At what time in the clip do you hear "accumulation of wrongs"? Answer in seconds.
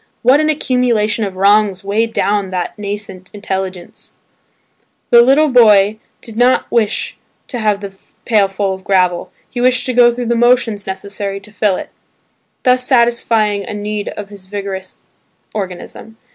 0.49-1.83